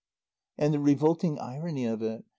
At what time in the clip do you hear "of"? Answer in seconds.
1.85-2.01